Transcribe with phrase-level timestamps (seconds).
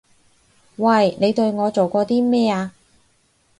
[0.77, 1.15] 喂！
[1.21, 2.73] 你對我做過啲咩啊？